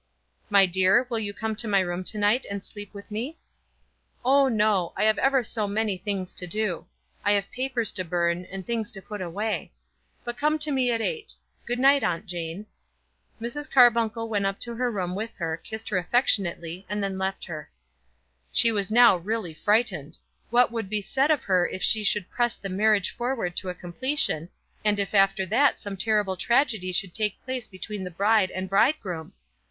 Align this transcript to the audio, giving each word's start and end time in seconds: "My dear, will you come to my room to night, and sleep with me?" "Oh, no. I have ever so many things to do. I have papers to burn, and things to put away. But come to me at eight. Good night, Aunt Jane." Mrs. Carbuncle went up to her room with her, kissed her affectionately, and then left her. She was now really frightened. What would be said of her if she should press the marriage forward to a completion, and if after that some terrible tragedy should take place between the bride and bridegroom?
"My 0.49 0.65
dear, 0.65 1.05
will 1.11 1.19
you 1.19 1.31
come 1.31 1.55
to 1.57 1.67
my 1.67 1.79
room 1.79 2.03
to 2.05 2.17
night, 2.17 2.47
and 2.49 2.65
sleep 2.65 2.91
with 2.91 3.11
me?" 3.11 3.37
"Oh, 4.25 4.47
no. 4.47 4.93
I 4.97 5.03
have 5.03 5.19
ever 5.19 5.43
so 5.43 5.67
many 5.67 5.95
things 5.95 6.33
to 6.33 6.47
do. 6.47 6.87
I 7.23 7.33
have 7.33 7.51
papers 7.51 7.91
to 7.91 8.03
burn, 8.03 8.45
and 8.45 8.65
things 8.65 8.91
to 8.93 9.01
put 9.03 9.21
away. 9.21 9.71
But 10.23 10.39
come 10.39 10.57
to 10.57 10.71
me 10.71 10.89
at 10.89 11.01
eight. 11.01 11.35
Good 11.67 11.77
night, 11.77 12.03
Aunt 12.03 12.25
Jane." 12.25 12.65
Mrs. 13.39 13.69
Carbuncle 13.69 14.27
went 14.27 14.47
up 14.47 14.59
to 14.61 14.73
her 14.73 14.89
room 14.91 15.13
with 15.13 15.35
her, 15.35 15.55
kissed 15.55 15.89
her 15.89 15.99
affectionately, 15.99 16.83
and 16.89 17.03
then 17.03 17.19
left 17.19 17.45
her. 17.45 17.69
She 18.51 18.71
was 18.71 18.89
now 18.89 19.17
really 19.17 19.53
frightened. 19.53 20.17
What 20.49 20.71
would 20.71 20.89
be 20.89 21.03
said 21.03 21.29
of 21.29 21.43
her 21.43 21.67
if 21.67 21.83
she 21.83 22.03
should 22.03 22.31
press 22.31 22.55
the 22.55 22.69
marriage 22.69 23.11
forward 23.11 23.55
to 23.57 23.69
a 23.69 23.75
completion, 23.75 24.49
and 24.83 24.97
if 24.99 25.13
after 25.13 25.45
that 25.45 25.77
some 25.77 25.95
terrible 25.95 26.37
tragedy 26.37 26.91
should 26.91 27.13
take 27.13 27.39
place 27.45 27.67
between 27.67 28.03
the 28.03 28.09
bride 28.09 28.49
and 28.49 28.67
bridegroom? 28.67 29.33